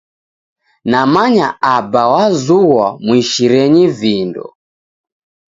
[0.91, 4.45] Namanya Aba wazughwa muishirenyi vindo.